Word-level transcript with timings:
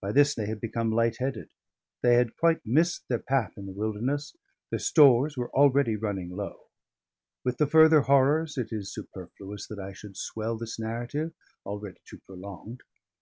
By 0.00 0.12
this 0.12 0.36
they 0.36 0.46
had 0.46 0.60
become 0.60 0.92
light 0.92 1.16
headed, 1.18 1.48
they 2.00 2.14
had 2.14 2.36
quite 2.36 2.64
missed 2.64 3.02
their 3.08 3.18
path 3.18 3.54
in 3.58 3.66
the 3.66 3.72
Wilderness, 3.72 4.36
their 4.70 4.78
stores 4.78 5.36
were 5.36 5.50
already 5.50 5.96
running 5.96 6.30
low. 6.30 6.66
With 7.42 7.56
the 7.58 7.66
further 7.66 8.02
horrors 8.02 8.56
it 8.56 8.68
is 8.72 8.94
superfluous 8.94 9.66
that 9.66 9.80
I 9.80 9.94
should 9.94 10.16
swell 10.16 10.56
this 10.56 10.78
narrative, 10.78 11.32
already 11.66 11.98
too 12.06 12.18
prolonged. 12.24 12.82